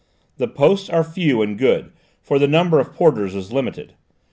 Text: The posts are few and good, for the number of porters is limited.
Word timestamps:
The 0.37 0.47
posts 0.47 0.89
are 0.89 1.03
few 1.03 1.43
and 1.43 1.55
good, 1.59 1.91
for 2.23 2.39
the 2.39 2.47
number 2.47 2.79
of 2.79 2.91
porters 2.95 3.35
is 3.35 3.53
limited. 3.53 3.93